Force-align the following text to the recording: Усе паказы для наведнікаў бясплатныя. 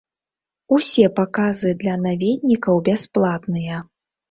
Усе 0.77 1.05
паказы 1.19 1.75
для 1.83 1.95
наведнікаў 2.07 2.83
бясплатныя. 2.91 3.75